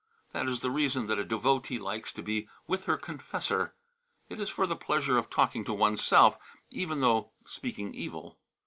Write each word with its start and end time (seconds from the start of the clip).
That 0.31 0.47
is 0.47 0.61
the 0.61 0.71
reason 0.71 1.05
that 1.05 1.19
a 1.19 1.23
devotee 1.23 1.77
likes 1.77 2.11
to 2.13 2.23
be 2.23 2.49
with 2.65 2.85
her 2.85 2.97
confessor. 2.97 3.75
It 4.29 4.39
is 4.39 4.49
for 4.49 4.65
the 4.65 4.75
pleasure 4.75 5.19
of 5.19 5.29
talking 5.29 5.69
of 5.69 5.77
one's 5.77 6.03
self 6.03 6.39
even 6.71 7.01
though 7.01 7.33
speaking 7.45 7.93
evil." 7.93 8.39